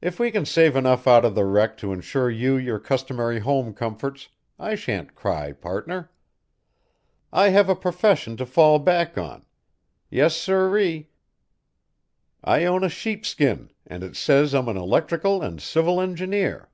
If 0.00 0.18
we 0.18 0.32
can 0.32 0.44
save 0.44 0.74
enough 0.74 1.06
out 1.06 1.24
of 1.24 1.36
the 1.36 1.44
wreck 1.44 1.76
to 1.76 1.92
insure 1.92 2.28
you 2.28 2.56
your 2.56 2.80
customary 2.80 3.38
home 3.38 3.74
comforts, 3.74 4.28
I 4.58 4.74
shan't 4.74 5.14
cry, 5.14 5.52
partner. 5.52 6.10
I 7.32 7.50
have 7.50 7.68
a 7.68 7.76
profession 7.76 8.36
to 8.38 8.44
fall 8.44 8.80
back 8.80 9.16
on. 9.16 9.44
Yes, 10.10 10.34
sirree. 10.34 11.10
I 12.42 12.64
own 12.64 12.82
a 12.82 12.88
sheep 12.88 13.24
skin, 13.24 13.70
and 13.86 14.02
it 14.02 14.16
says 14.16 14.52
I'm 14.52 14.68
an 14.68 14.76
electrical 14.76 15.42
and 15.42 15.62
civil 15.62 16.00
engineer." 16.00 16.68